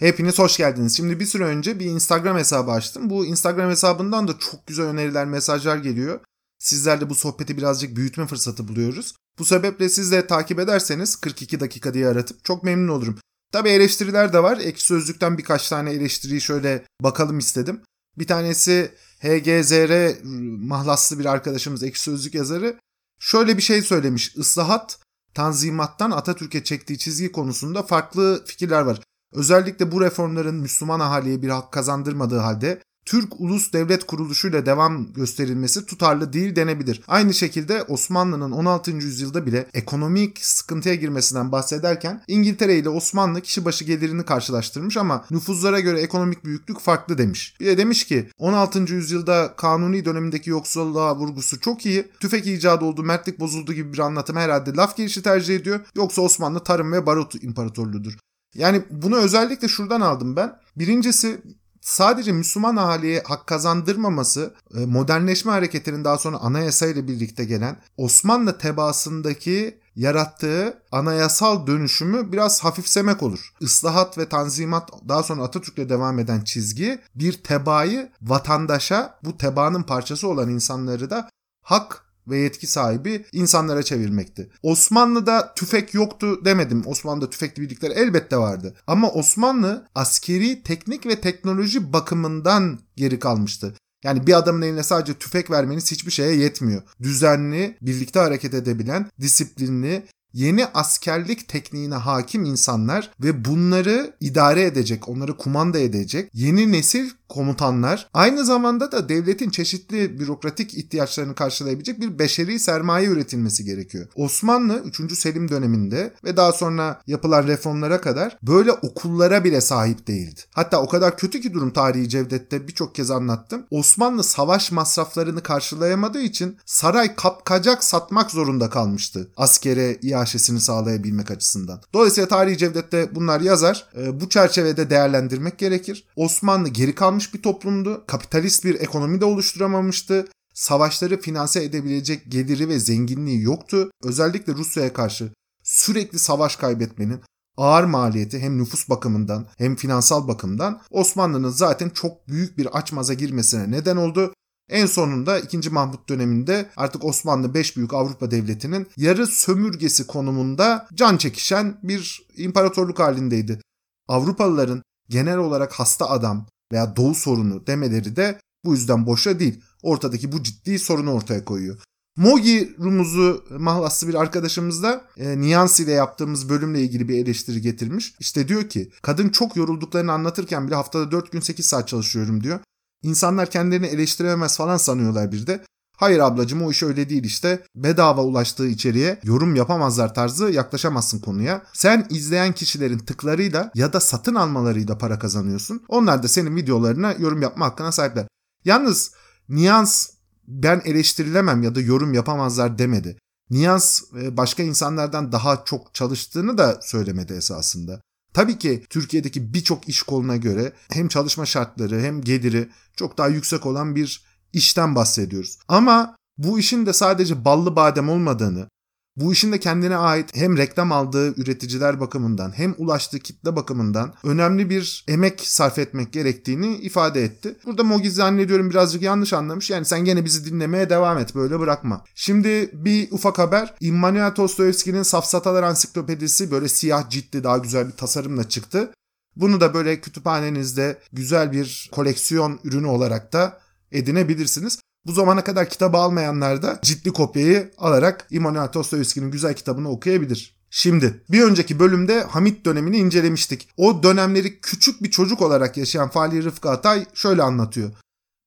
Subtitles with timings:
[0.00, 0.96] Hepiniz hoş geldiniz.
[0.96, 3.10] Şimdi bir süre önce bir Instagram hesabı açtım.
[3.10, 6.20] Bu Instagram hesabından da çok güzel öneriler, mesajlar geliyor.
[6.58, 9.14] Sizlerle bu sohbeti birazcık büyütme fırsatı buluyoruz.
[9.38, 13.18] Bu sebeple siz de takip ederseniz 42 dakika diye aratıp çok memnun olurum.
[13.52, 14.58] Tabi eleştiriler de var.
[14.58, 17.80] Ekşi Sözlük'ten birkaç tane eleştiriyi şöyle bakalım istedim.
[18.18, 20.24] Bir tanesi HGZR
[20.58, 22.76] mahlaslı bir arkadaşımız Ekşi Sözlük yazarı.
[23.18, 24.36] Şöyle bir şey söylemiş.
[24.36, 24.98] Islahat
[25.34, 29.00] Tanzimat'tan Atatürk'e çektiği çizgi konusunda farklı fikirler var.
[29.32, 35.12] Özellikle bu reformların Müslüman ahaliye bir hak kazandırmadığı halde Türk Ulus Devlet Kuruluşu ile devam
[35.12, 37.02] gösterilmesi tutarlı değil denebilir.
[37.08, 38.90] Aynı şekilde Osmanlı'nın 16.
[38.90, 45.80] yüzyılda bile ekonomik sıkıntıya girmesinden bahsederken İngiltere ile Osmanlı kişi başı gelirini karşılaştırmış ama nüfuzlara
[45.80, 47.56] göre ekonomik büyüklük farklı demiş.
[47.60, 48.78] Bir de demiş ki 16.
[48.78, 52.08] yüzyılda kanuni dönemindeki yoksulluğa vurgusu çok iyi.
[52.20, 55.80] Tüfek icadı oldu, mertlik bozuldu gibi bir anlatım herhalde laf gelişi tercih ediyor.
[55.96, 58.16] Yoksa Osmanlı tarım ve barut imparatorluğudur.
[58.54, 60.56] Yani bunu özellikle şuradan aldım ben.
[60.76, 61.42] Birincisi
[61.80, 68.58] sadece Müslüman ahaliye hak kazandırmaması e, modernleşme hareketinin daha sonra anayasa ile birlikte gelen Osmanlı
[68.58, 73.52] tebaasındaki yarattığı anayasal dönüşümü biraz hafifsemek olur.
[73.60, 80.28] Islahat ve tanzimat daha sonra Atatürk'le devam eden çizgi bir tebaayı vatandaşa bu tebaanın parçası
[80.28, 81.28] olan insanları da
[81.62, 84.50] hak ve yetki sahibi insanlara çevirmekti.
[84.62, 86.82] Osmanlı'da tüfek yoktu demedim.
[86.86, 88.74] Osmanlı'da tüfekli birlikler elbette vardı.
[88.86, 93.74] Ama Osmanlı askeri, teknik ve teknoloji bakımından geri kalmıştı.
[94.04, 96.82] Yani bir adamın eline sadece tüfek vermeniz hiçbir şeye yetmiyor.
[97.02, 105.36] Düzenli, birlikte hareket edebilen, disiplinli, yeni askerlik tekniğine hakim insanlar ve bunları idare edecek, onları
[105.36, 112.58] kumanda edecek yeni nesil komutanlar aynı zamanda da devletin çeşitli bürokratik ihtiyaçlarını karşılayabilecek bir beşeri
[112.58, 114.06] sermaye üretilmesi gerekiyor.
[114.14, 115.18] Osmanlı 3.
[115.18, 120.40] Selim döneminde ve daha sonra yapılan reformlara kadar böyle okullara bile sahip değildi.
[120.50, 123.66] Hatta o kadar kötü ki durum tarihi Cevdet'te birçok kez anlattım.
[123.70, 131.80] Osmanlı savaş masraflarını karşılayamadığı için saray kapkacak satmak zorunda kalmıştı askere iaşesini sağlayabilmek açısından.
[131.92, 133.86] Dolayısıyla tarihi Cevdet'te bunlar yazar.
[134.12, 136.04] Bu çerçevede değerlendirmek gerekir.
[136.16, 138.04] Osmanlı geri kalmış kalmış bir toplumdu.
[138.06, 140.28] Kapitalist bir ekonomi de oluşturamamıştı.
[140.54, 143.90] Savaşları finanse edebilecek geliri ve zenginliği yoktu.
[144.02, 145.32] Özellikle Rusya'ya karşı
[145.62, 147.20] sürekli savaş kaybetmenin
[147.56, 153.70] ağır maliyeti hem nüfus bakımından hem finansal bakımdan Osmanlı'nın zaten çok büyük bir açmaza girmesine
[153.70, 154.32] neden oldu.
[154.70, 155.70] En sonunda 2.
[155.70, 162.98] Mahmut döneminde artık Osmanlı 5 büyük Avrupa devletinin yarı sömürgesi konumunda can çekişen bir imparatorluk
[162.98, 163.60] halindeydi.
[164.08, 169.60] Avrupalıların genel olarak hasta adam, veya doğu sorunu demeleri de bu yüzden boşa değil.
[169.82, 171.82] Ortadaki bu ciddi sorunu ortaya koyuyor.
[172.16, 178.14] Mogi Rumuz'u mahlaslı bir arkadaşımız da e, Niyans ile yaptığımız bölümle ilgili bir eleştiri getirmiş.
[178.20, 182.60] İşte diyor ki kadın çok yorulduklarını anlatırken bile haftada 4 gün 8 saat çalışıyorum diyor.
[183.02, 185.64] İnsanlar kendilerini eleştiremez falan sanıyorlar bir de.
[186.00, 187.64] Hayır ablacım o iş öyle değil işte.
[187.74, 191.62] Bedava ulaştığı içeriye yorum yapamazlar tarzı yaklaşamazsın konuya.
[191.72, 195.82] Sen izleyen kişilerin tıklarıyla ya da satın almalarıyla para kazanıyorsun.
[195.88, 198.26] Onlar da senin videolarına yorum yapma hakkına sahipler.
[198.64, 199.12] Yalnız
[199.48, 200.08] Niyans
[200.48, 203.18] ben eleştirilemem ya da yorum yapamazlar demedi.
[203.50, 208.00] Niyans e, başka insanlardan daha çok çalıştığını da söylemedi esasında.
[208.34, 213.66] Tabii ki Türkiye'deki birçok iş koluna göre hem çalışma şartları hem geliri çok daha yüksek
[213.66, 215.58] olan bir işten bahsediyoruz.
[215.68, 218.68] Ama bu işin de sadece ballı badem olmadığını,
[219.16, 224.70] bu işin de kendine ait hem reklam aldığı üreticiler bakımından hem ulaştığı kitle bakımından önemli
[224.70, 227.56] bir emek sarf etmek gerektiğini ifade etti.
[227.66, 229.70] Burada Mogi zannediyorum birazcık yanlış anlamış.
[229.70, 232.04] Yani sen gene bizi dinlemeye devam et böyle bırakma.
[232.14, 233.74] Şimdi bir ufak haber.
[233.80, 238.90] Immanuel Dostoyevski'nin Safsatalar Ansiklopedisi böyle siyah ciddi daha güzel bir tasarımla çıktı.
[239.36, 243.60] Bunu da böyle kütüphanenizde güzel bir koleksiyon ürünü olarak da
[243.92, 244.78] edinebilirsiniz.
[245.06, 250.60] Bu zamana kadar kitabı almayanlar da ciddi kopyayı alarak İmanuel Dostoyevski'nin güzel kitabını okuyabilir.
[250.70, 253.68] Şimdi bir önceki bölümde Hamit dönemini incelemiştik.
[253.76, 257.92] O dönemleri küçük bir çocuk olarak yaşayan Fali Rıfkı Atay şöyle anlatıyor.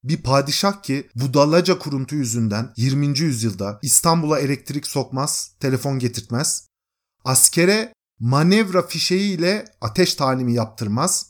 [0.04, 3.20] Bir padişah ki budalaca kuruntu yüzünden 20.
[3.20, 6.68] yüzyılda İstanbul'a elektrik sokmaz, telefon getirtmez.
[7.26, 11.30] Askere manevra fişeğiyle ateş talimi yaptırmaz.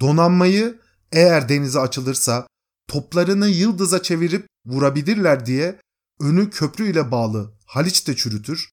[0.00, 0.78] Donanmayı
[1.12, 2.46] eğer denize açılırsa
[2.88, 5.78] toplarını yıldıza çevirip vurabilirler diye
[6.20, 8.70] önü köprü ile bağlı Haliç'te çürütür.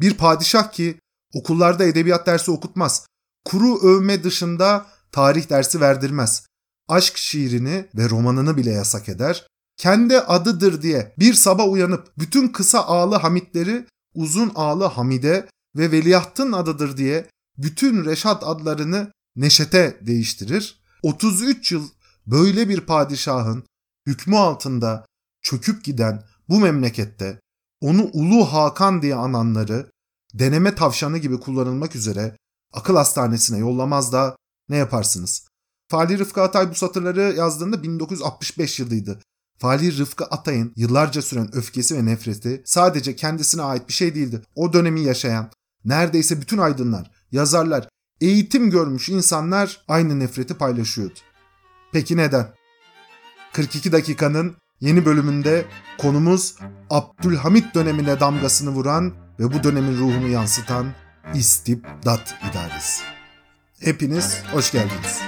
[0.00, 1.00] Bir padişah ki
[1.34, 3.06] okullarda edebiyat dersi okutmaz.
[3.44, 6.46] Kuru övme dışında tarih dersi verdirmez.
[6.88, 9.46] Aşk şiirini ve romanını bile yasak eder.
[9.76, 16.52] Kendi adıdır diye bir sabah uyanıp bütün kısa ağlı Hamitleri uzun ağlı Hamide ve veliahtın
[16.52, 17.26] adıdır diye
[17.58, 20.80] bütün Reşat adlarını neşete değiştirir.
[21.02, 21.88] 33 yıl
[22.26, 23.64] böyle bir padişahın
[24.06, 25.06] hükmü altında
[25.42, 27.40] çöküp giden bu memlekette
[27.80, 29.90] onu Ulu Hakan diye ananları
[30.34, 32.36] deneme tavşanı gibi kullanılmak üzere
[32.72, 34.36] akıl hastanesine yollamaz da
[34.68, 35.46] ne yaparsınız?
[35.88, 39.20] Fali Rıfkı Atay bu satırları yazdığında 1965 yılıydı.
[39.58, 44.42] Fali Rıfkı Atay'ın yıllarca süren öfkesi ve nefreti sadece kendisine ait bir şey değildi.
[44.54, 45.50] O dönemi yaşayan
[45.84, 47.88] neredeyse bütün aydınlar, yazarlar,
[48.20, 51.20] eğitim görmüş insanlar aynı nefreti paylaşıyordu.
[51.92, 52.46] Peki neden?
[53.52, 55.64] 42 dakikanın yeni bölümünde
[55.98, 56.56] konumuz
[56.90, 60.86] Abdülhamit dönemine damgasını vuran ve bu dönemin ruhunu yansıtan
[61.34, 63.02] istibdat idaresi.
[63.80, 65.20] Hepiniz hoş geldiniz.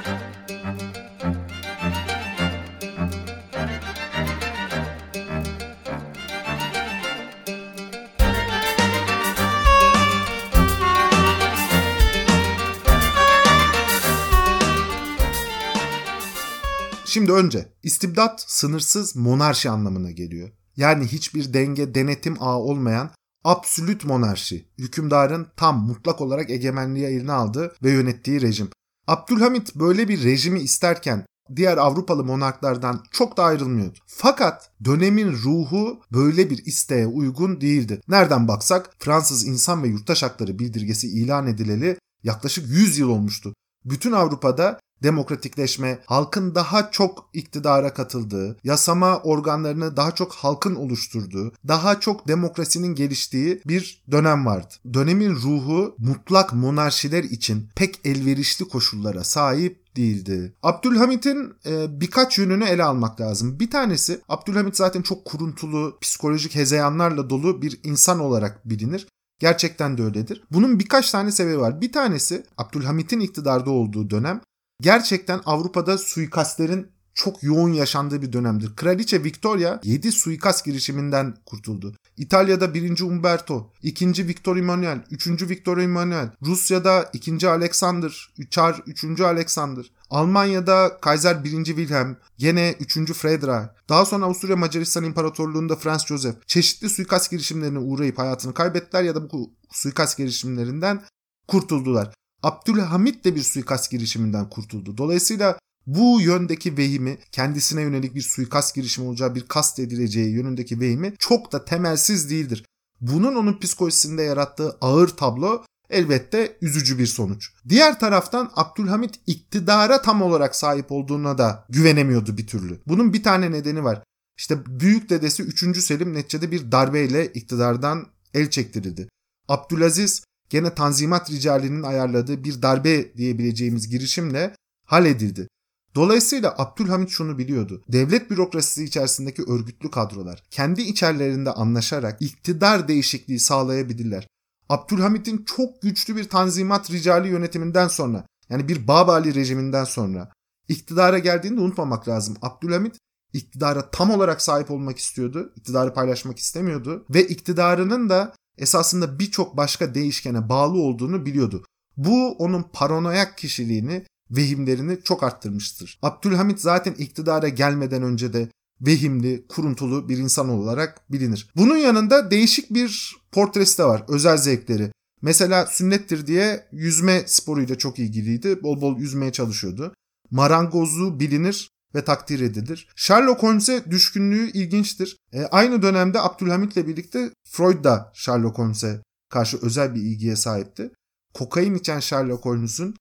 [17.08, 20.50] Şimdi önce istibdat sınırsız monarşi anlamına geliyor.
[20.76, 23.10] Yani hiçbir denge, denetim ağı olmayan
[23.44, 28.68] absolut monarşi, hükümdarın tam mutlak olarak egemenliği eline aldığı ve yönettiği rejim.
[29.06, 31.26] Abdülhamit böyle bir rejimi isterken
[31.56, 33.98] diğer Avrupalı monarklardan çok da ayrılmıyordu.
[34.06, 38.00] Fakat dönemin ruhu böyle bir isteğe uygun değildi.
[38.08, 43.54] Nereden baksak Fransız İnsan ve Yurttaş Hakları bildirgesi ilan edileli yaklaşık 100 yıl olmuştu.
[43.84, 52.00] Bütün Avrupa'da demokratikleşme, halkın daha çok iktidara katıldığı, yasama organlarını daha çok halkın oluşturduğu, daha
[52.00, 54.74] çok demokrasinin geliştiği bir dönem vardı.
[54.94, 60.52] Dönemin ruhu mutlak monarşiler için pek elverişli koşullara sahip değildi.
[60.62, 63.60] Abdülhamit'in e, birkaç yönünü ele almak lazım.
[63.60, 69.06] Bir tanesi Abdülhamit zaten çok kuruntulu, psikolojik hezeyanlarla dolu bir insan olarak bilinir.
[69.38, 70.42] Gerçekten de öyledir.
[70.50, 71.80] Bunun birkaç tane sebebi var.
[71.80, 74.40] Bir tanesi Abdülhamit'in iktidarda olduğu dönem
[74.80, 78.76] gerçekten Avrupa'da suikastlerin çok yoğun yaşandığı bir dönemdir.
[78.76, 81.94] Kraliçe Victoria 7 suikast girişiminden kurtuldu.
[82.16, 83.00] İtalya'da 1.
[83.00, 84.28] Umberto, 2.
[84.28, 85.42] Victor Emmanuel, 3.
[85.42, 87.48] Victor Emmanuel, Rusya'da 2.
[87.48, 89.20] Alexander, Çar 3.
[89.20, 91.64] Alexander, Almanya'da Kaiser 1.
[91.64, 93.12] Wilhelm, gene 3.
[93.12, 99.14] Fredra, daha sonra Avusturya Macaristan İmparatorluğu'nda Franz Joseph çeşitli suikast girişimlerine uğrayıp hayatını kaybettiler ya
[99.14, 101.02] da bu suikast girişimlerinden
[101.48, 102.14] kurtuldular.
[102.42, 104.98] Abdülhamit de bir suikast girişiminden kurtuldu.
[104.98, 111.14] Dolayısıyla bu yöndeki vehimi kendisine yönelik bir suikast girişimi olacağı bir kast edileceği yönündeki vehimi
[111.18, 112.64] çok da temelsiz değildir.
[113.00, 117.50] Bunun onun psikolojisinde yarattığı ağır tablo elbette üzücü bir sonuç.
[117.68, 122.80] Diğer taraftan Abdülhamit iktidara tam olarak sahip olduğuna da güvenemiyordu bir türlü.
[122.86, 124.02] Bunun bir tane nedeni var.
[124.38, 125.78] İşte büyük dedesi 3.
[125.84, 129.08] Selim neticede bir darbeyle iktidardan el çektirildi.
[129.48, 134.54] Abdülaziz gene Tanzimat ricalinin ayarladığı bir darbe diyebileceğimiz girişimle
[134.84, 135.48] halledildi.
[135.94, 137.82] Dolayısıyla Abdülhamit şunu biliyordu.
[137.88, 144.28] Devlet bürokrasisi içerisindeki örgütlü kadrolar kendi içerlerinde anlaşarak iktidar değişikliği sağlayabilirler.
[144.68, 150.32] Abdülhamit'in çok güçlü bir tanzimat ricali yönetiminden sonra yani bir Babali rejiminden sonra
[150.68, 152.36] iktidara geldiğini unutmamak lazım.
[152.42, 152.96] Abdülhamit
[153.32, 155.52] iktidara tam olarak sahip olmak istiyordu.
[155.56, 161.64] İktidarı paylaşmak istemiyordu ve iktidarının da esasında birçok başka değişkene bağlı olduğunu biliyordu.
[161.96, 165.98] Bu onun paranoyak kişiliğini, vehimlerini çok arttırmıştır.
[166.02, 168.48] Abdülhamit zaten iktidara gelmeden önce de
[168.80, 171.48] vehimli, kuruntulu bir insan olarak bilinir.
[171.56, 174.92] Bunun yanında değişik bir portresi de var, özel zevkleri.
[175.22, 178.62] Mesela sünnettir diye yüzme sporuyla çok ilgiliydi.
[178.62, 179.94] Bol bol yüzmeye çalışıyordu.
[180.30, 182.88] Marangozluğu bilinir ve takdir edilir.
[182.96, 185.16] Sherlock Holmes'e düşkünlüğü ilginçtir.
[185.32, 190.90] E, aynı dönemde Abdülhamit'le birlikte Freud da Sherlock Holmes'e karşı özel bir ilgiye sahipti.
[191.34, 192.94] Kokain içen Sherlock Holmes'un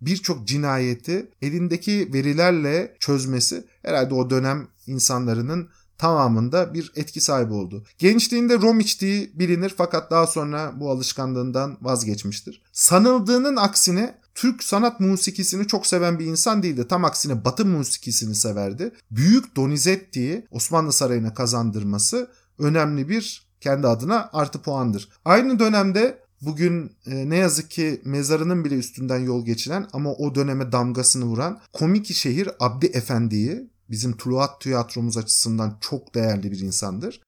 [0.00, 7.84] birçok cinayeti elindeki verilerle çözmesi herhalde o dönem insanların tamamında bir etki sahibi oldu.
[7.98, 12.62] Gençliğinde rom içtiği bilinir fakat daha sonra bu alışkanlığından vazgeçmiştir.
[12.72, 16.88] Sanıldığının aksine Türk sanat musikisini çok seven bir insan değildi.
[16.88, 18.92] Tam aksine Batı musikisini severdi.
[19.10, 25.08] Büyük Donizetti'yi Osmanlı Sarayı'na kazandırması önemli bir kendi adına artı puandır.
[25.24, 30.72] Aynı dönemde bugün e, ne yazık ki mezarının bile üstünden yol geçilen ama o döneme
[30.72, 37.20] damgasını vuran komik şehir Abdi Efendi'yi bizim Tuluat tiyatromuz açısından çok değerli bir insandır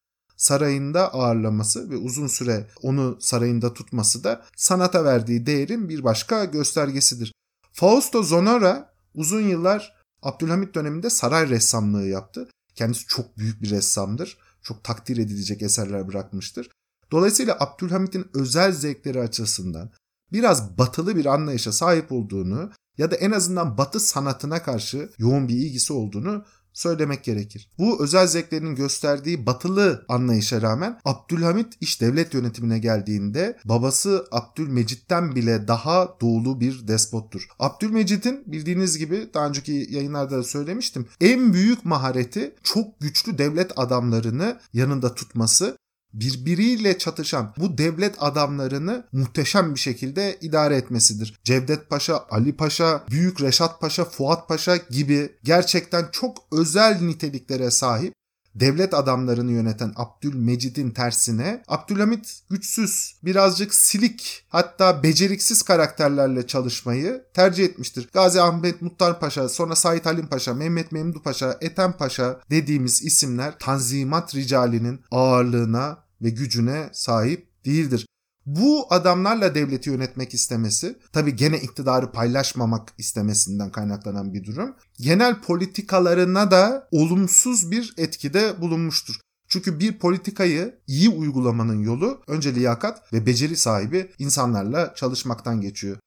[0.45, 7.33] sarayında ağırlaması ve uzun süre onu sarayında tutması da sanata verdiği değerin bir başka göstergesidir.
[7.73, 12.49] Fausto Zonora uzun yıllar Abdülhamit döneminde saray ressamlığı yaptı.
[12.75, 14.37] Kendisi çok büyük bir ressamdır.
[14.61, 16.69] Çok takdir edilecek eserler bırakmıştır.
[17.11, 19.89] Dolayısıyla Abdülhamit'in özel zevkleri açısından
[20.31, 25.55] biraz batılı bir anlayışa sahip olduğunu ya da en azından Batı sanatına karşı yoğun bir
[25.55, 27.69] ilgisi olduğunu söylemek gerekir.
[27.79, 35.67] Bu özel zevklerinin gösterdiği batılı anlayışa rağmen Abdülhamit iş devlet yönetimine geldiğinde babası Abdülmecit'ten bile
[35.67, 37.47] daha doğulu bir despottur.
[37.59, 41.07] Abdülmecit'in bildiğiniz gibi daha önceki yayınlarda da söylemiştim.
[41.21, 45.77] En büyük mahareti çok güçlü devlet adamlarını yanında tutması
[46.15, 51.39] birbiriyle çatışan bu devlet adamlarını muhteşem bir şekilde idare etmesidir.
[51.43, 58.13] Cevdet Paşa, Ali Paşa, Büyük Reşat Paşa, Fuat Paşa gibi gerçekten çok özel niteliklere sahip
[58.55, 68.09] devlet adamlarını yöneten Abdülmecid'in tersine Abdülhamit güçsüz, birazcık silik hatta beceriksiz karakterlerle çalışmayı tercih etmiştir.
[68.13, 73.59] Gazi Ahmet Muttar Paşa, sonra Said Halim Paşa, Mehmet Memdu Paşa, Ethem Paşa dediğimiz isimler
[73.59, 78.05] Tanzimat ricalinin ağırlığına ve gücüne sahip değildir.
[78.45, 86.51] Bu adamlarla devleti yönetmek istemesi, tabi gene iktidarı paylaşmamak istemesinden kaynaklanan bir durum, genel politikalarına
[86.51, 89.15] da olumsuz bir etkide bulunmuştur.
[89.47, 95.97] Çünkü bir politikayı iyi uygulamanın yolu önce liyakat ve beceri sahibi insanlarla çalışmaktan geçiyor.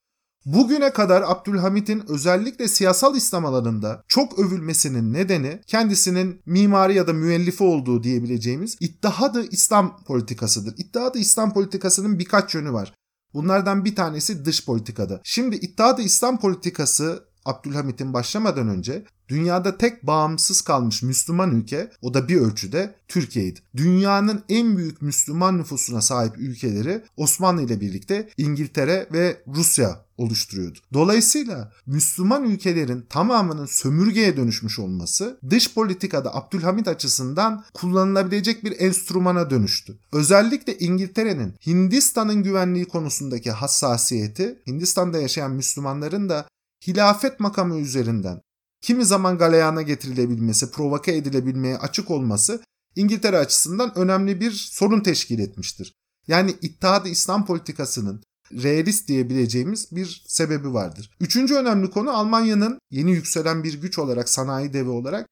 [0.45, 7.64] Bugüne kadar Abdülhamit'in özellikle siyasal İslam alanında çok övülmesinin nedeni kendisinin mimari ya da müellifi
[7.64, 10.75] olduğu diyebileceğimiz İttihadı İslam politikasıdır.
[10.76, 12.95] İttihadı İslam politikasının birkaç yönü var.
[13.35, 15.21] Bunlardan bir tanesi dış politikada.
[15.25, 22.28] Şimdi İttihadı İslam politikası Abdülhamit'in başlamadan önce dünyada tek bağımsız kalmış Müslüman ülke o da
[22.28, 23.61] bir ölçüde Türkiye'ydi.
[23.76, 30.78] Dünyanın en büyük Müslüman nüfusuna sahip ülkeleri Osmanlı ile birlikte İngiltere ve Rusya oluşturuyordu.
[30.93, 39.99] Dolayısıyla Müslüman ülkelerin tamamının sömürgeye dönüşmüş olması dış politikada Abdülhamit açısından kullanılabilecek bir enstrümana dönüştü.
[40.12, 46.49] Özellikle İngiltere'nin Hindistan'ın güvenliği konusundaki hassasiyeti Hindistan'da yaşayan Müslümanların da
[46.87, 48.40] hilafet makamı üzerinden
[48.80, 52.62] kimi zaman galeyana getirilebilmesi, provoke edilebilmeye açık olması
[52.97, 55.94] İngiltere açısından önemli bir sorun teşkil etmiştir.
[56.28, 61.11] Yani İttihat-ı İslam politikasının realist diyebileceğimiz bir sebebi vardır.
[61.20, 65.28] Üçüncü önemli konu Almanya'nın yeni yükselen bir güç olarak, sanayi devi olarak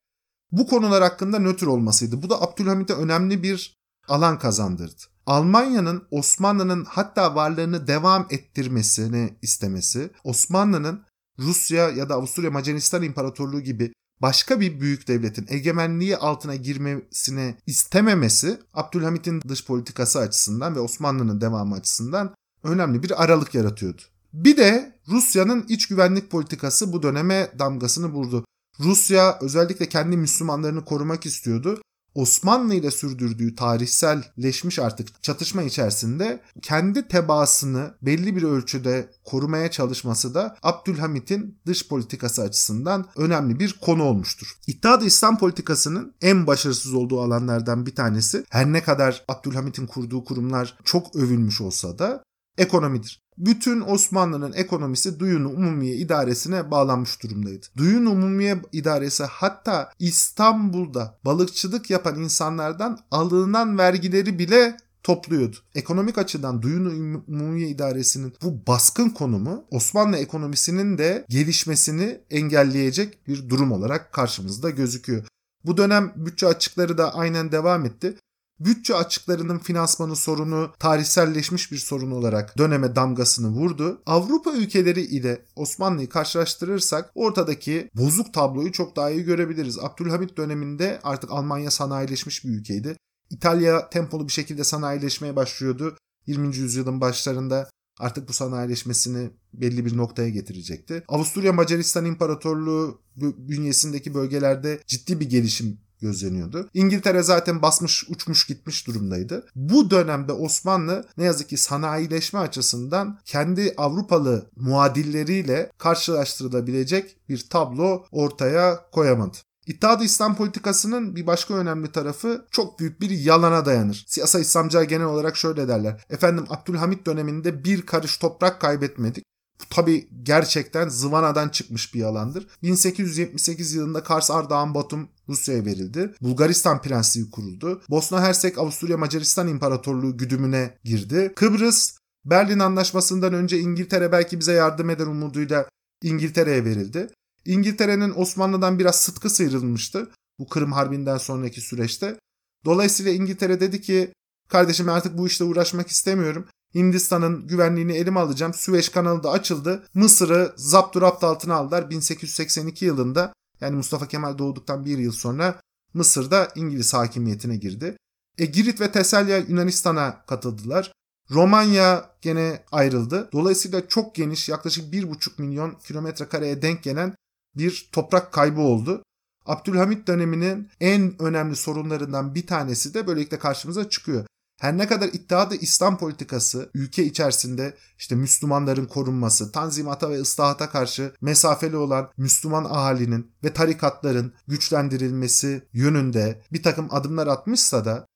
[0.53, 2.23] bu konular hakkında nötr olmasıydı.
[2.23, 3.77] Bu da Abdülhamit'e önemli bir
[4.09, 5.03] alan kazandırdı.
[5.27, 11.06] Almanya'nın Osmanlı'nın hatta varlığını devam ettirmesini istemesi, Osmanlı'nın
[11.39, 18.61] Rusya ya da Avusturya Macaristan İmparatorluğu gibi başka bir büyük devletin egemenliği altına girmesini istememesi
[18.75, 24.03] Abdülhamit'in dış politikası açısından ve Osmanlı'nın devamı açısından önemli bir aralık yaratıyordu.
[24.33, 28.45] Bir de Rusya'nın iç güvenlik politikası bu döneme damgasını vurdu.
[28.81, 31.81] Rusya özellikle kendi Müslümanlarını korumak istiyordu
[32.17, 40.57] Osmanlı ile sürdürdüğü tarihselleşmiş artık çatışma içerisinde kendi tebaasını belli bir ölçüde korumaya çalışması da
[40.63, 44.57] Abdülhamit'in dış politikası açısından önemli bir konu olmuştur.
[44.67, 50.79] İttihat İslam politikasının en başarısız olduğu alanlardan bir tanesi her ne kadar Abdülhamit'in kurduğu kurumlar
[50.85, 52.23] çok övülmüş olsa da
[52.59, 57.67] ekonomidir bütün Osmanlı'nın ekonomisi Duyun Umumiye idaresine bağlanmış durumdaydı.
[57.77, 65.57] Duyun Umumiye idaresi hatta İstanbul'da balıkçılık yapan insanlardan alınan vergileri bile topluyordu.
[65.75, 73.73] Ekonomik açıdan Duyun Umumiye İdaresi'nin bu baskın konumu Osmanlı ekonomisinin de gelişmesini engelleyecek bir durum
[73.73, 75.25] olarak karşımızda gözüküyor.
[75.65, 78.17] Bu dönem bütçe açıkları da aynen devam etti
[78.61, 84.03] bütçe açıklarının finansmanı sorunu tarihselleşmiş bir sorun olarak döneme damgasını vurdu.
[84.07, 89.79] Avrupa ülkeleri ile Osmanlı'yı karşılaştırırsak ortadaki bozuk tabloyu çok daha iyi görebiliriz.
[89.79, 92.97] Abdülhamit döneminde artık Almanya sanayileşmiş bir ülkeydi.
[93.31, 95.97] İtalya tempolu bir şekilde sanayileşmeye başlıyordu.
[96.27, 96.57] 20.
[96.57, 101.05] yüzyılın başlarında artık bu sanayileşmesini belli bir noktaya getirecekti.
[101.09, 106.69] Avusturya Macaristan İmparatorluğu bünyesindeki bölgelerde ciddi bir gelişim gözleniyordu.
[106.75, 109.47] İngiltere zaten basmış uçmuş gitmiş durumdaydı.
[109.55, 118.91] Bu dönemde Osmanlı ne yazık ki sanayileşme açısından kendi Avrupalı muadilleriyle karşılaştırılabilecek bir tablo ortaya
[118.91, 119.37] koyamadı.
[119.67, 124.05] İttihat İslam politikasının bir başka önemli tarafı çok büyük bir yalana dayanır.
[124.09, 126.05] Siyasal İslamcılar genel olarak şöyle derler.
[126.11, 129.25] Efendim Abdülhamit döneminde bir karış toprak kaybetmedik.
[129.71, 132.47] Tabi gerçekten zıvanadan çıkmış bir yalandır.
[132.63, 136.15] 1878 yılında Kars Ardahan Batum Rusya'ya verildi.
[136.21, 137.83] Bulgaristan Prensliği kuruldu.
[137.91, 141.33] Bosna Hersek Avusturya Macaristan İmparatorluğu güdümüne girdi.
[141.37, 145.69] Kıbrıs Berlin Anlaşması'ndan önce İngiltere belki bize yardım eder umuduyla
[146.03, 147.09] İngiltere'ye verildi.
[147.45, 152.19] İngiltere'nin Osmanlı'dan biraz sıtkı sıyrılmıştı bu Kırım Harbi'nden sonraki süreçte.
[152.65, 154.13] Dolayısıyla İngiltere dedi ki
[154.49, 156.47] kardeşim artık bu işle uğraşmak istemiyorum.
[156.75, 158.55] Hindistan'ın güvenliğini elime alacağım.
[158.55, 159.87] Süveyş kanalı da açıldı.
[159.95, 163.33] Mısır'ı zapturapt altına aldılar 1882 yılında.
[163.61, 165.61] Yani Mustafa Kemal doğduktan bir yıl sonra
[165.95, 167.97] Mısır'da İngiliz hakimiyetine girdi.
[168.39, 170.93] E, Girit ve Teselya Yunanistan'a katıldılar.
[171.31, 173.29] Romanya gene ayrıldı.
[173.33, 177.15] Dolayısıyla çok geniş yaklaşık 1,5 milyon kilometre kareye denk gelen
[177.57, 179.03] bir toprak kaybı oldu.
[179.47, 184.27] Abdülhamit döneminin en önemli sorunlarından bir tanesi de böylelikle karşımıza çıkıyor.
[184.61, 191.13] Her ne kadar iddiadı İslam politikası ülke içerisinde işte Müslümanların korunması, tanzimata ve ıslahata karşı
[191.21, 198.07] mesafeli olan Müslüman ahalinin ve tarikatların güçlendirilmesi yönünde bir takım adımlar atmışsa da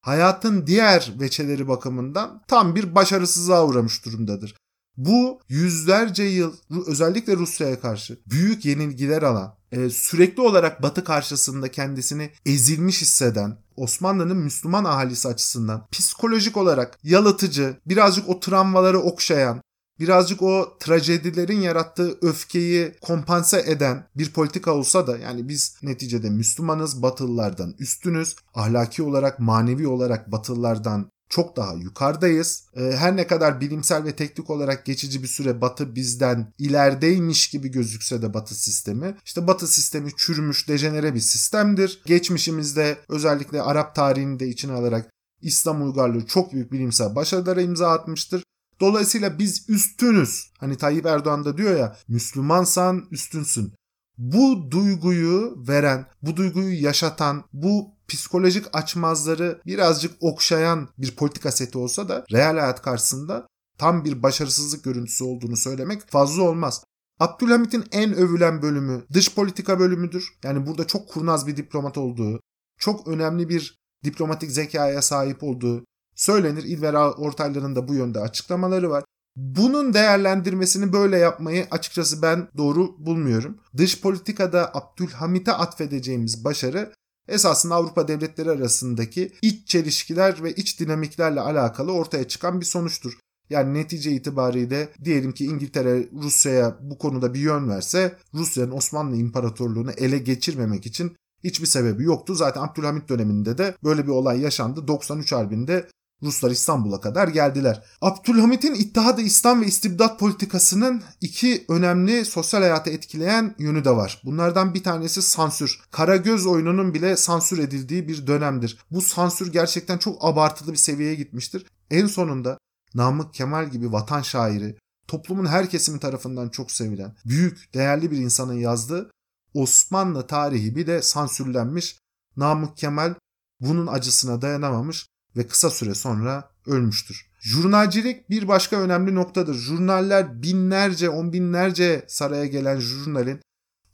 [0.00, 4.54] hayatın diğer veçeleri bakımından tam bir başarısızlığa uğramış durumdadır.
[4.96, 12.30] Bu yüzlerce yıl özellikle Rusya'ya karşı büyük yenilgiler alan, e, sürekli olarak Batı karşısında kendisini
[12.46, 19.62] ezilmiş hisseden, Osmanlı'nın Müslüman ahalisi açısından psikolojik olarak yalıtıcı, birazcık o travmaları okşayan,
[20.00, 27.02] birazcık o trajedilerin yarattığı öfkeyi kompanse eden bir politika olsa da yani biz neticede Müslümanız
[27.02, 32.64] Batılılardan üstünüz, ahlaki olarak manevi olarak Batılılardan çok daha yukarıdayız.
[32.74, 37.68] Ee, her ne kadar bilimsel ve teknik olarak geçici bir süre Batı bizden ilerideymiş gibi
[37.68, 39.16] gözükse de Batı sistemi.
[39.24, 42.02] işte Batı sistemi çürümüş, dejenere bir sistemdir.
[42.06, 45.10] Geçmişimizde özellikle Arap tarihini de içine alarak
[45.42, 48.42] İslam uygarlığı çok büyük bilimsel başarılara imza atmıştır.
[48.80, 50.50] Dolayısıyla biz üstünüz.
[50.58, 53.72] Hani Tayyip Erdoğan da diyor ya Müslümansan üstünsün.
[54.18, 62.08] Bu duyguyu veren, bu duyguyu yaşatan, bu psikolojik açmazları birazcık okşayan bir politika seti olsa
[62.08, 63.46] da real hayat karşısında
[63.78, 66.84] tam bir başarısızlık görüntüsü olduğunu söylemek fazla olmaz.
[67.20, 70.38] Abdülhamit'in en övülen bölümü dış politika bölümüdür.
[70.44, 72.40] Yani burada çok kurnaz bir diplomat olduğu,
[72.78, 75.84] çok önemli bir diplomatik zekaya sahip olduğu
[76.14, 76.64] söylenir.
[76.64, 79.04] İlver Ortaylı'nın da bu yönde açıklamaları var.
[79.40, 83.58] Bunun değerlendirmesini böyle yapmayı açıkçası ben doğru bulmuyorum.
[83.76, 86.92] Dış politikada Abdülhamit'e atfedeceğimiz başarı
[87.28, 93.18] esasında Avrupa devletleri arasındaki iç çelişkiler ve iç dinamiklerle alakalı ortaya çıkan bir sonuçtur.
[93.50, 99.90] Yani netice itibariyle diyelim ki İngiltere Rusya'ya bu konuda bir yön verse Rusya'nın Osmanlı İmparatorluğunu
[99.90, 102.34] ele geçirmemek için hiçbir sebebi yoktu.
[102.34, 104.88] Zaten Abdülhamit döneminde de böyle bir olay yaşandı.
[104.88, 105.88] 93 Harbi'nde
[106.22, 107.84] Ruslar İstanbul'a kadar geldiler.
[108.00, 114.22] Abdülhamit'in İttihat-ı İslam ve istibdat politikasının iki önemli sosyal hayatı etkileyen yönü de var.
[114.24, 115.80] Bunlardan bir tanesi sansür.
[115.90, 118.78] Karagöz oyununun bile sansür edildiği bir dönemdir.
[118.90, 121.66] Bu sansür gerçekten çok abartılı bir seviyeye gitmiştir.
[121.90, 122.58] En sonunda
[122.94, 124.78] Namık Kemal gibi vatan şairi,
[125.08, 129.10] toplumun her kesimi tarafından çok sevilen, büyük, değerli bir insanın yazdığı
[129.54, 131.98] Osmanlı tarihi bile sansürlenmiş.
[132.36, 133.14] Namık Kemal
[133.60, 135.06] bunun acısına dayanamamış
[135.38, 137.26] ve kısa süre sonra ölmüştür.
[137.40, 139.54] Jurnalcilik bir başka önemli noktadır.
[139.54, 143.40] Jurnaller binlerce, on binlerce saraya gelen jurnalin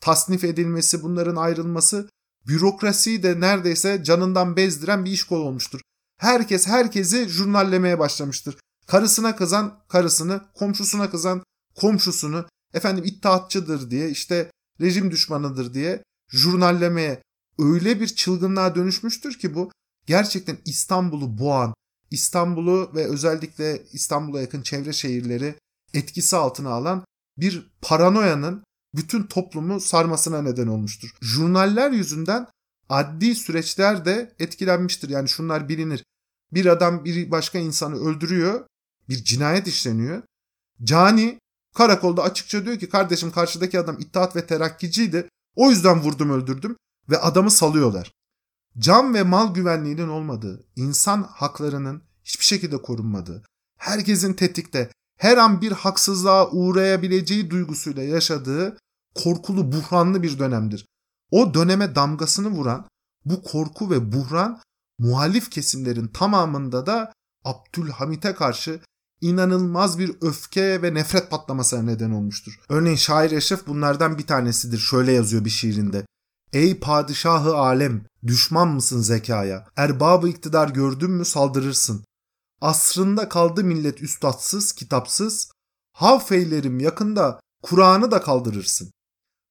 [0.01, 2.09] tasnif edilmesi, bunların ayrılması
[2.47, 5.81] bürokrasiyi de neredeyse canından bezdiren bir iş kolu olmuştur.
[6.19, 8.57] Herkes herkesi jurnallemeye başlamıştır.
[8.87, 11.43] Karısına kızan karısını, komşusuna kızan
[11.75, 17.23] komşusunu, efendim iddiatçıdır diye, işte rejim düşmanıdır diye jurnallemeye
[17.59, 19.71] öyle bir çılgınlığa dönüşmüştür ki bu
[20.07, 21.75] gerçekten İstanbul'u boğan,
[22.11, 25.55] İstanbul'u ve özellikle İstanbul'a yakın çevre şehirleri
[25.95, 27.05] etkisi altına alan
[27.39, 28.65] bir paranoyanın
[28.95, 31.15] bütün toplumu sarmasına neden olmuştur.
[31.21, 32.47] Jurnaller yüzünden
[32.89, 35.09] adli süreçler de etkilenmiştir.
[35.09, 36.05] Yani şunlar bilinir.
[36.53, 38.67] Bir adam bir başka insanı öldürüyor,
[39.09, 40.23] bir cinayet işleniyor.
[40.85, 41.39] Cani
[41.75, 45.29] karakolda açıkça diyor ki kardeşim karşıdaki adam İttihat ve Terakkiciydi.
[45.57, 46.77] O yüzden vurdum öldürdüm
[47.11, 48.13] ve adamı salıyorlar
[48.79, 53.43] can ve mal güvenliğinin olmadığı, insan haklarının hiçbir şekilde korunmadığı,
[53.79, 58.79] herkesin tetikte, her an bir haksızlığa uğrayabileceği duygusuyla yaşadığı
[59.15, 60.87] korkulu, buhranlı bir dönemdir.
[61.31, 62.87] O döneme damgasını vuran
[63.25, 64.61] bu korku ve buhran
[64.99, 67.13] muhalif kesimlerin tamamında da
[67.45, 68.81] Abdülhamit'e karşı
[69.21, 72.61] inanılmaz bir öfke ve nefret patlamasına neden olmuştur.
[72.69, 74.79] Örneğin şair Eşref bunlardan bir tanesidir.
[74.79, 76.07] Şöyle yazıyor bir şiirinde.
[76.55, 79.69] Ey padişahı alem, düşman mısın zekaya?
[79.77, 82.05] Erbabı iktidar gördün mü saldırırsın.
[82.61, 85.51] Asrında kaldı millet üstadsız, kitapsız.
[85.93, 88.91] Hav feylerim yakında Kur'an'ı da kaldırırsın.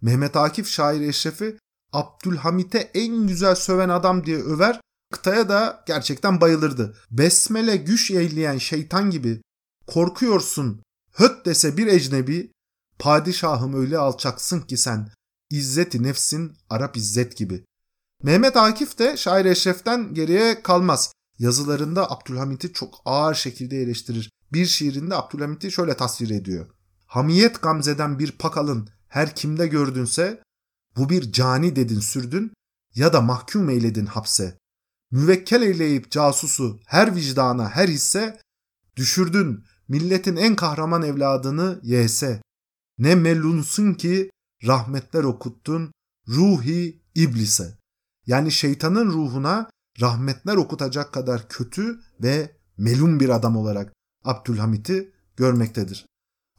[0.02, 1.58] Mehmet Akif şair Eşref'i
[1.94, 6.98] Abdülhamit'e en güzel söven adam diye över, kıtaya da gerçekten bayılırdı.
[7.12, 9.42] Besmele güç eğleyen şeytan gibi
[9.88, 12.52] korkuyorsun höt dese bir ecnebi,
[13.00, 15.10] padişahım öyle alçaksın ki sen
[15.54, 17.66] İzzeti nefsin Arap İzzet gibi.
[18.24, 21.14] Mehmet Akif de şair Eşref'ten geriye kalmaz.
[21.40, 24.32] Yazılarında Abdülhamit'i çok ağır şekilde eleştirir.
[24.54, 26.70] bir şiirinde Abdülhamit'i şöyle tasvir ediyor.
[27.06, 30.44] Hamiyet gamzeden bir pakalın her kimde gördünse
[30.98, 32.54] bu bir cani dedin sürdün
[32.96, 34.58] ya da mahkum eyledin hapse.
[35.12, 38.40] Müvekkel eyleyip casusu her vicdana her hisse
[38.96, 42.42] düşürdün milletin en kahraman evladını yese.
[42.98, 44.30] Ne melunsun ki
[44.68, 45.92] rahmetler okuttun
[46.28, 47.78] ruhi iblise.
[48.28, 49.70] Yani şeytanın ruhuna
[50.02, 56.06] rahmetler okutacak kadar kötü ve melun bir adam olarak Abdülhamit'i görmektedir.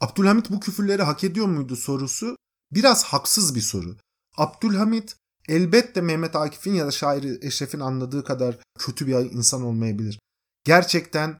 [0.01, 2.37] Abdülhamit bu küfürleri hak ediyor muydu sorusu
[2.73, 3.97] biraz haksız bir soru.
[4.37, 5.17] Abdülhamit
[5.49, 10.19] elbette Mehmet Akif'in ya da şairi Eşref'in anladığı kadar kötü bir insan olmayabilir.
[10.65, 11.39] Gerçekten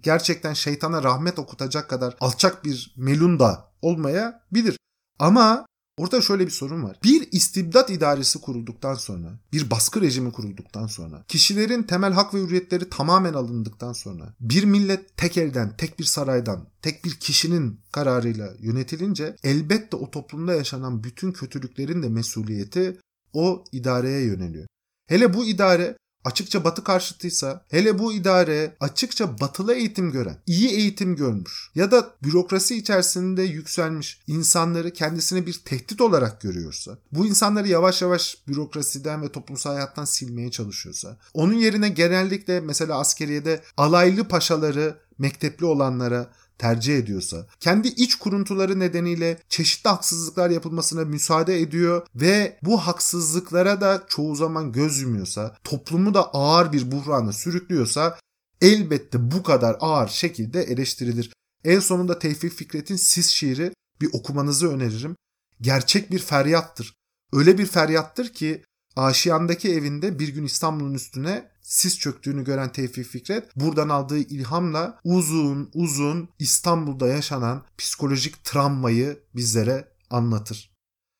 [0.00, 4.78] gerçekten şeytana rahmet okutacak kadar alçak bir melun da olmayabilir.
[5.18, 5.66] Ama
[5.98, 6.98] Orada şöyle bir sorun var.
[7.04, 12.90] Bir istibdat idaresi kurulduktan sonra, bir baskı rejimi kurulduktan sonra, kişilerin temel hak ve hürriyetleri
[12.90, 19.36] tamamen alındıktan sonra, bir millet tek elden, tek bir saraydan, tek bir kişinin kararıyla yönetilince
[19.42, 23.00] elbette o toplumda yaşanan bütün kötülüklerin de mesuliyeti
[23.32, 24.66] o idareye yöneliyor.
[25.06, 31.16] Hele bu idare açıkça batı karşıtıysa, hele bu idare açıkça batılı eğitim gören, iyi eğitim
[31.16, 38.02] görmüş ya da bürokrasi içerisinde yükselmiş insanları kendisine bir tehdit olarak görüyorsa, bu insanları yavaş
[38.02, 45.66] yavaş bürokrasiden ve toplumsal hayattan silmeye çalışıyorsa, onun yerine genellikle mesela askeriyede alaylı paşaları mektepli
[45.66, 53.80] olanlara tercih ediyorsa, kendi iç kuruntuları nedeniyle çeşitli haksızlıklar yapılmasına müsaade ediyor ve bu haksızlıklara
[53.80, 58.18] da çoğu zaman göz yumuyorsa, toplumu da ağır bir buhrana sürüklüyorsa
[58.60, 61.32] elbette bu kadar ağır şekilde eleştirilir.
[61.64, 65.16] En sonunda Tevfik Fikret'in Sis şiiri bir okumanızı öneririm.
[65.60, 66.94] Gerçek bir feryattır.
[67.32, 68.62] Öyle bir feryattır ki
[68.96, 75.70] Aşiyan'daki evinde bir gün İstanbul'un üstüne sis çöktüğünü gören Tevfik Fikret buradan aldığı ilhamla uzun
[75.74, 80.76] uzun İstanbul'da yaşanan psikolojik travmayı bizlere anlatır.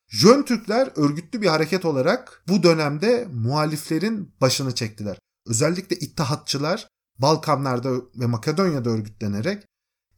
[0.08, 5.18] Jön Türkler örgütlü bir hareket olarak bu dönemde muhaliflerin başını çektiler.
[5.46, 9.64] Özellikle İttihatçılar Balkanlarda ve Makedonya'da örgütlenerek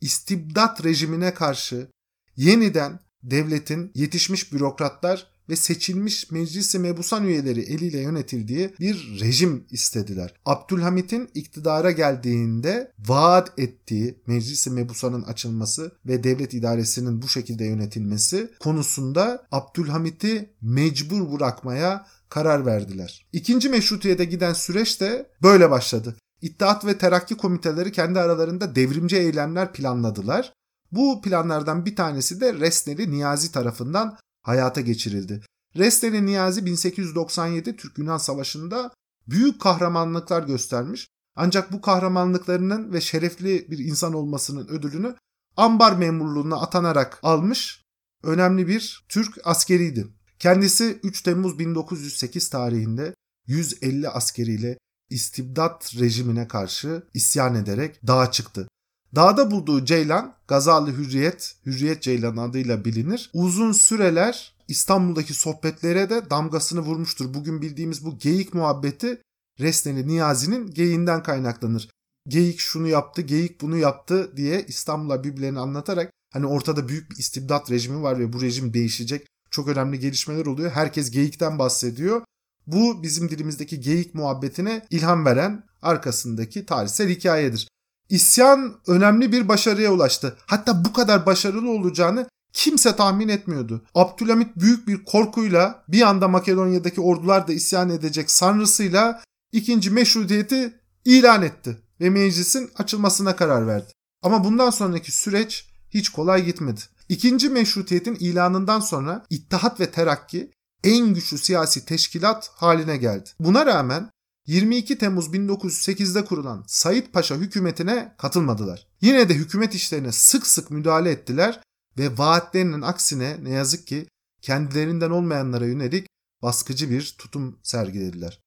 [0.00, 1.90] istibdat rejimine karşı
[2.36, 10.34] yeniden devletin yetişmiş bürokratlar ve seçilmiş meclisi mebusan üyeleri eliyle yönetildiği bir rejim istediler.
[10.44, 19.46] Abdülhamit'in iktidara geldiğinde vaat ettiği meclisi mebusanın açılması ve devlet idaresinin bu şekilde yönetilmesi konusunda
[19.52, 23.26] Abdülhamit'i mecbur bırakmaya karar verdiler.
[23.32, 26.16] İkinci meşrutiyete giden süreç de böyle başladı.
[26.42, 30.52] İttihat ve Terakki komiteleri kendi aralarında devrimci eylemler planladılar.
[30.92, 35.40] Bu planlardan bir tanesi de Resneli Niyazi tarafından hayata geçirildi.
[35.76, 38.90] Resteli Niyazi 1897 Türk-Yunan Savaşı'nda
[39.26, 41.08] büyük kahramanlıklar göstermiş.
[41.36, 45.14] Ancak bu kahramanlıklarının ve şerefli bir insan olmasının ödülünü
[45.56, 47.82] ambar memurluğuna atanarak almış
[48.22, 50.06] önemli bir Türk askeriydi.
[50.38, 53.14] Kendisi 3 Temmuz 1908 tarihinde
[53.46, 54.78] 150 askeriyle
[55.10, 58.68] istibdat rejimine karşı isyan ederek dağa çıktı.
[59.14, 63.30] Dağda bulduğu Ceylan, Gazalı Hürriyet, Hürriyet Ceylan adıyla bilinir.
[63.32, 67.34] Uzun süreler İstanbul'daki sohbetlere de damgasını vurmuştur.
[67.34, 69.22] Bugün bildiğimiz bu geyik muhabbeti
[69.60, 71.88] Resneli Niyazi'nin geyiğinden kaynaklanır.
[72.28, 77.70] Geyik şunu yaptı, geyik bunu yaptı diye İstanbul'a birbirlerini anlatarak hani ortada büyük bir istibdat
[77.70, 79.26] rejimi var ve bu rejim değişecek.
[79.50, 80.70] Çok önemli gelişmeler oluyor.
[80.70, 82.22] Herkes geyikten bahsediyor.
[82.66, 87.68] Bu bizim dilimizdeki geyik muhabbetine ilham veren arkasındaki tarihsel hikayedir.
[88.08, 90.36] İsyan önemli bir başarıya ulaştı.
[90.46, 93.82] Hatta bu kadar başarılı olacağını kimse tahmin etmiyordu.
[93.94, 101.42] Abdülhamit büyük bir korkuyla bir anda Makedonya'daki ordular da isyan edecek sanrısıyla ikinci meşrutiyeti ilan
[101.42, 103.92] etti ve meclisin açılmasına karar verdi.
[104.22, 106.80] Ama bundan sonraki süreç hiç kolay gitmedi.
[107.08, 110.50] İkinci meşrutiyetin ilanından sonra İttihat ve Terakki
[110.84, 113.30] en güçlü siyasi teşkilat haline geldi.
[113.40, 114.10] Buna rağmen
[114.48, 118.86] 22 Temmuz 1908'de kurulan Said Paşa hükümetine katılmadılar.
[119.00, 121.60] Yine de hükümet işlerine sık sık müdahale ettiler
[121.98, 124.08] ve vaatlerinin aksine ne yazık ki
[124.42, 126.06] kendilerinden olmayanlara yönelik
[126.42, 128.40] baskıcı bir tutum sergilediler.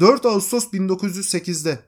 [0.00, 1.78] 4 Ağustos 1908'de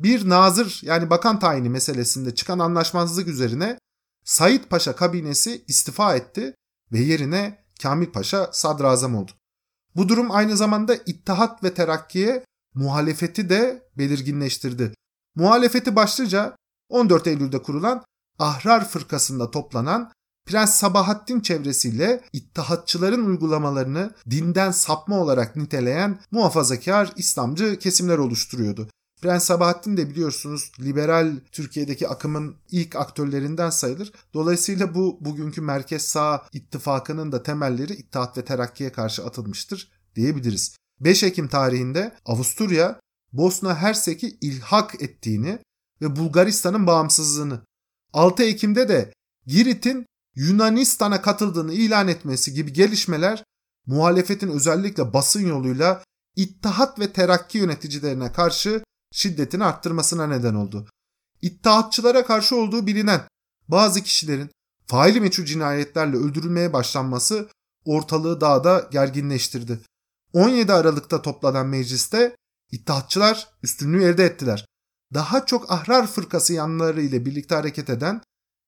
[0.00, 3.78] bir nazır yani bakan tayini meselesinde çıkan anlaşmazlık üzerine
[4.24, 6.54] Said Paşa kabinesi istifa etti
[6.92, 9.32] ve yerine Kamil Paşa sadrazam oldu.
[9.96, 12.44] Bu durum aynı zamanda İttihat ve Terakki'ye
[12.76, 14.92] muhalefeti de belirginleştirdi.
[15.34, 16.56] Muhalefeti başlıca
[16.88, 18.04] 14 Eylül'de kurulan
[18.38, 20.12] Ahrar Fırkası'nda toplanan
[20.46, 28.88] Prens Sabahattin çevresiyle İttihatçıların uygulamalarını dinden sapma olarak niteleyen muhafazakar İslamcı kesimler oluşturuyordu.
[29.22, 34.12] Prens Sabahattin de biliyorsunuz liberal Türkiye'deki akımın ilk aktörlerinden sayılır.
[34.34, 40.76] Dolayısıyla bu bugünkü merkez sağ ittifakının da temelleri İttihat ve Terakki'ye karşı atılmıştır diyebiliriz.
[41.00, 43.00] 5 Ekim tarihinde Avusturya
[43.32, 45.58] Bosna Hersek'i ilhak ettiğini
[46.00, 47.60] ve Bulgaristan'ın bağımsızlığını
[48.12, 49.12] 6 Ekim'de de
[49.46, 53.44] Girit'in Yunanistan'a katıldığını ilan etmesi gibi gelişmeler
[53.86, 56.02] muhalefetin özellikle basın yoluyla
[56.36, 60.88] İttihat ve Terakki yöneticilerine karşı şiddetini arttırmasına neden oldu.
[61.42, 63.20] İttihatçılara karşı olduğu bilinen
[63.68, 64.50] bazı kişilerin
[64.86, 67.48] faili meçhul cinayetlerle öldürülmeye başlanması
[67.84, 69.80] ortalığı daha da gerginleştirdi.
[70.32, 72.36] 17 Aralık'ta toplanan mecliste
[72.72, 74.66] İttihatçılar üstünlüğü elde ettiler.
[75.14, 78.22] Daha çok ahrar fırkası yanları ile birlikte hareket eden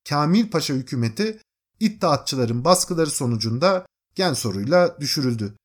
[0.09, 1.40] Kamil Paşa hükümeti
[1.81, 5.57] İttihatçıların baskıları sonucunda gen soruyla düşürüldü.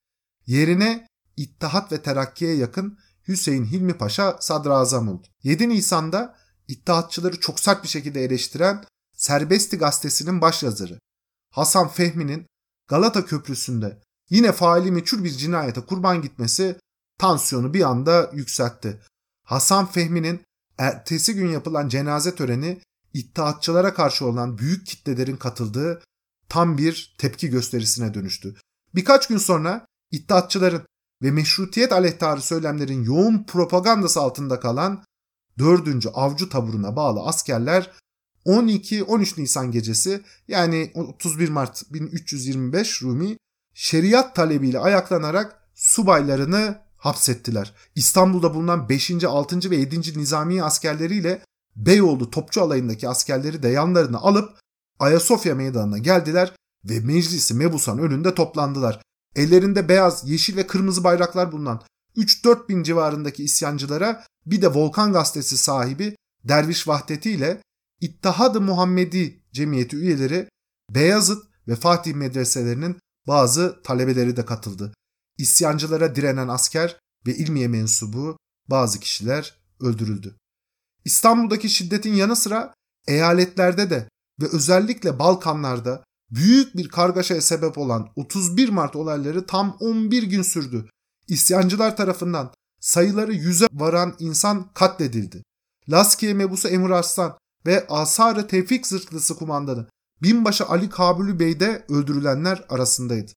[0.45, 5.27] Yerine İttihat ve Terakki'ye yakın Hüseyin Hilmi Paşa sadrazam oldu.
[5.43, 10.99] 7 Nisan'da İttihatçıları çok sert bir şekilde eleştiren Serbesti gazetesinin başyazarı
[11.49, 12.47] Hasan Fehmi'nin
[12.87, 14.01] Galata Köprüsü'nde
[14.33, 16.75] yine faili meçhul bir cinayete kurban gitmesi
[17.19, 18.99] tansiyonu bir anda yükseltti.
[19.43, 20.41] Hasan Fehmi'nin
[20.77, 22.81] ertesi gün yapılan cenaze töreni
[23.13, 26.01] İttihatçılara karşı olan büyük kitlelerin katıldığı
[26.49, 28.55] tam bir tepki gösterisine dönüştü.
[28.95, 30.81] Birkaç gün sonra İttihatçıların
[31.23, 35.03] ve meşrutiyet aleyhtarı söylemlerin yoğun propagandası altında kalan
[35.59, 36.05] 4.
[36.13, 37.91] Avcı Taburu'na bağlı askerler
[38.45, 43.37] 12-13 Nisan gecesi yani 31 Mart 1325 Rumi
[43.73, 47.73] şeriat talebiyle ayaklanarak subaylarını hapsettiler.
[47.95, 49.23] İstanbul'da bulunan 5.
[49.23, 49.71] 6.
[49.71, 50.19] ve 7.
[50.19, 51.41] Nizami askerleriyle
[51.75, 54.59] Beyoğlu Topçu Alayı'ndaki askerleri de yanlarına alıp
[54.99, 56.51] Ayasofya Meydanı'na geldiler
[56.85, 59.01] ve meclisi mebusan önünde toplandılar.
[59.35, 61.81] Ellerinde beyaz, yeşil ve kırmızı bayraklar bulunan
[62.17, 67.61] 3-4 bin civarındaki isyancılara bir de Volkan Gazetesi sahibi Derviş Vahdeti ile
[68.01, 70.49] İttihad-ı Muhammedi Cemiyeti üyeleri
[70.89, 74.93] Beyazıt ve Fatih medreselerinin bazı talebeleri de katıldı.
[75.37, 78.37] İsyancılara direnen asker ve ilmiye mensubu
[78.69, 80.35] bazı kişiler öldürüldü.
[81.05, 82.73] İstanbul'daki şiddetin yanı sıra
[83.07, 84.09] eyaletlerde de
[84.41, 90.89] ve özellikle Balkanlarda büyük bir kargaşaya sebep olan 31 Mart olayları tam 11 gün sürdü.
[91.27, 95.43] İsyancılar tarafından sayıları yüze varan insan katledildi.
[95.89, 99.87] Laskiye mebusu Emir Arslan ve Asar-ı Tevfik zırhlısı kumandanı
[100.23, 103.31] Binbaşı Ali Kabulü Bey de öldürülenler arasındaydı.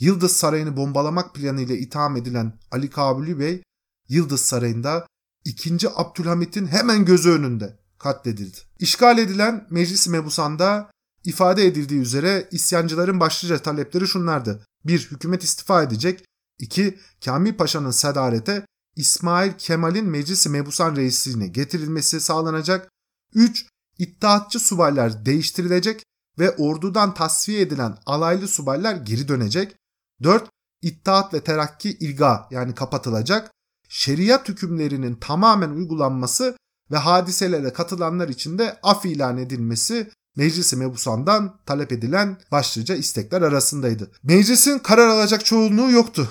[0.00, 3.62] Yıldız Sarayı'nı bombalamak planıyla itham edilen Ali Kabulü Bey,
[4.08, 5.06] Yıldız Sarayı'nda
[5.44, 5.88] 2.
[5.94, 8.58] Abdülhamit'in hemen gözü önünde katledildi.
[8.78, 10.90] İşgal edilen Meclis Mebusan'da
[11.24, 14.66] ifade edildiği üzere isyancıların başlıca talepleri şunlardı.
[14.84, 15.10] 1.
[15.10, 16.24] Hükümet istifa edecek.
[16.58, 16.98] 2.
[17.24, 22.88] Kamil Paşa'nın sedarete İsmail Kemal'in Meclis-i Mebusan reisliğine getirilmesi sağlanacak.
[23.34, 23.66] 3.
[23.98, 26.02] İttihatçı subaylar değiştirilecek
[26.38, 29.76] ve ordudan tasfiye edilen alaylı subaylar geri dönecek.
[30.22, 30.48] 4.
[30.82, 33.50] İttihat ve terakki ilga yani kapatılacak.
[33.88, 36.56] Şeriat hükümlerinin tamamen uygulanması
[36.90, 44.10] ve hadiselere katılanlar için de af ilan edilmesi Meclisi Mebusan'dan talep edilen başlıca istekler arasındaydı.
[44.22, 46.28] Meclisin karar alacak çoğunluğu yoktu.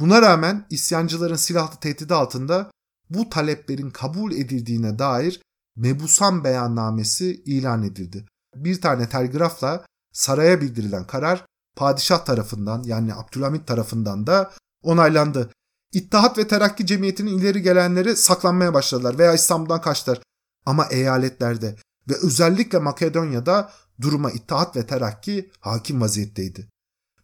[0.00, 2.70] Buna rağmen isyancıların silahlı tehdidi altında
[3.10, 5.40] bu taleplerin kabul edildiğine dair
[5.76, 8.26] Mebusan beyannamesi ilan edildi.
[8.54, 11.44] Bir tane telgrafla saraya bildirilen karar
[11.76, 15.50] padişah tarafından yani Abdülhamit tarafından da onaylandı.
[15.92, 20.18] İttihat ve Terakki Cemiyeti'nin ileri gelenleri saklanmaya başladılar veya İstanbul'dan kaçtılar.
[20.66, 21.76] Ama eyaletlerde
[22.08, 26.68] ve özellikle Makedonya'da duruma İttihat ve Terakki hakim vaziyetteydi.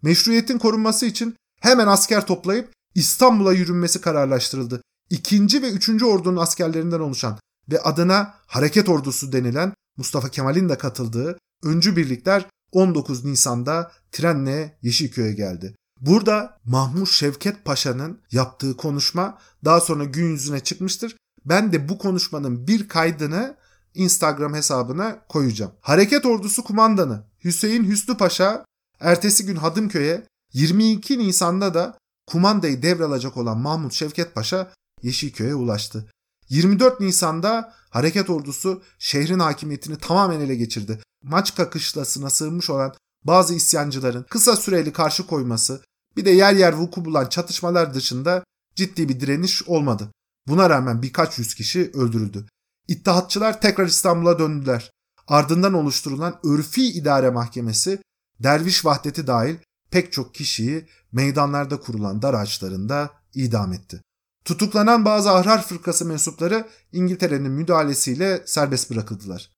[0.03, 4.83] Meşruiyetin korunması için hemen asker toplayıp İstanbul'a yürünmesi kararlaştırıldı.
[5.11, 7.39] İkinci ve üçüncü ordunun askerlerinden oluşan
[7.71, 15.33] ve adına Hareket Ordusu denilen Mustafa Kemal'in de katıldığı öncü birlikler 19 Nisan'da trenle Yeşilköy'e
[15.33, 15.75] geldi.
[16.01, 21.17] Burada Mahmut Şevket Paşa'nın yaptığı konuşma daha sonra gün yüzüne çıkmıştır.
[21.45, 23.57] Ben de bu konuşmanın bir kaydını
[23.95, 25.73] Instagram hesabına koyacağım.
[25.81, 28.65] Hareket Ordusu Kumandanı Hüseyin Hüsnü Paşa
[29.01, 36.07] ertesi gün Hadımköy'e 22 Nisan'da da kumandayı devralacak olan Mahmut Şevket Paşa Yeşilköy'e ulaştı.
[36.51, 41.01] 24 Nisan'da hareket ordusu şehrin hakimiyetini tamamen ele geçirdi.
[41.23, 45.83] Maçka kışlasına sığınmış olan bazı isyancıların kısa süreli karşı koyması
[46.17, 50.11] bir de yer yer vuku bulan çatışmalar dışında ciddi bir direniş olmadı.
[50.49, 52.47] Buna rağmen birkaç yüz kişi öldürüldü.
[52.89, 54.91] İttihatçılar tekrar İstanbul'a döndüler.
[55.29, 58.03] Ardından oluşturulan Örfi İdare Mahkemesi
[58.41, 59.57] derviş vahdeti dahil
[59.91, 64.03] pek çok kişiyi meydanlarda kurulan dar ağaçlarında idam etti.
[64.45, 69.51] Tutuklanan bazı ahrar fırkası mensupları İngiltere'nin müdahalesiyle serbest bırakıldılar.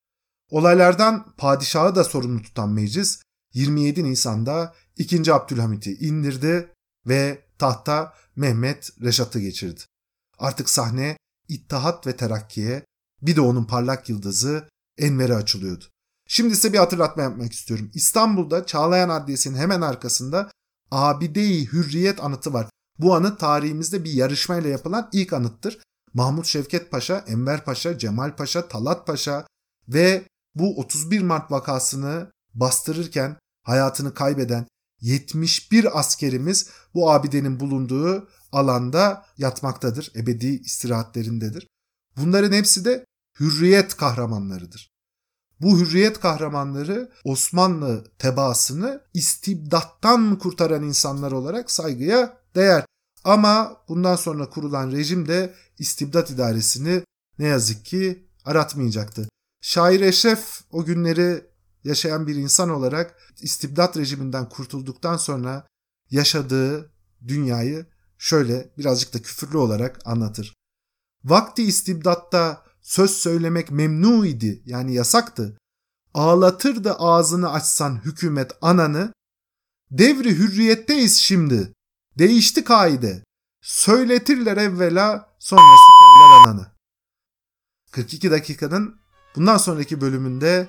[0.51, 3.23] Olaylardan padişahı da sorumlu tutan meclis
[3.55, 5.33] 27 Nisan'da 2.
[5.35, 6.73] Abdülhamit'i indirdi
[7.07, 9.81] ve tahta Mehmet Reşat'ı geçirdi.
[10.39, 11.17] Artık sahne
[11.49, 12.85] İttihat ve Terakki'ye
[13.23, 14.69] bir de onun parlak yıldızı
[14.99, 15.85] Enver'e açılıyordu.
[16.29, 17.91] Şimdi size bir hatırlatma yapmak istiyorum.
[17.95, 20.51] İstanbul'da Çağlayan Adliyesi'nin hemen arkasında
[20.91, 22.67] Abide-i Hürriyet anıtı var.
[23.03, 25.79] Bu anıt tarihimizde bir yarışmayla yapılan ilk anıttır.
[26.15, 29.47] Mahmut Şevket Paşa, Enver Paşa, Cemal Paşa, Talat Paşa
[29.89, 34.67] ve bu 31 Mart vakasını bastırırken hayatını kaybeden
[35.01, 40.13] 71 askerimiz bu abidenin bulunduğu alanda yatmaktadır.
[40.17, 41.67] Ebedi istirahatlerindedir.
[42.17, 43.05] Bunların hepsi de
[43.41, 44.93] hürriyet kahramanlarıdır.
[45.61, 52.85] Bu hürriyet kahramanları Osmanlı tebaasını istibdattan kurtaran insanlar olarak saygıya değer.
[53.25, 57.03] Ama bundan sonra kurulan rejim de istibdat idaresini
[57.39, 59.29] ne yazık ki aratmayacaktı.
[59.61, 61.45] Şair Eşref o günleri
[61.85, 65.67] yaşayan bir insan olarak istibdat rejiminden kurtulduktan sonra
[66.11, 66.93] yaşadığı
[67.29, 67.87] dünyayı
[68.19, 70.55] şöyle birazcık da küfürlü olarak anlatır.
[71.25, 75.59] Vakti istibdatta söz söylemek memnu idi yani yasaktı.
[76.15, 79.13] Ağlatırdı ağzını açsan hükümet ananı.
[79.91, 81.73] Devri hürriyetteyiz şimdi.
[82.19, 83.25] Değişti kaide.
[83.63, 86.73] Söyletirler evvela sonra sikerler ananı.
[87.91, 89.01] 42 dakikanın
[89.37, 90.69] bundan sonraki bölümünde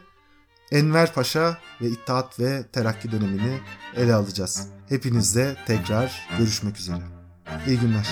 [0.72, 3.60] Enver Paşa ve İttihat ve Terakki dönemini
[3.96, 4.68] ele alacağız.
[4.90, 7.04] Hepinizle tekrar görüşmek üzere.
[7.68, 8.08] İyi günler.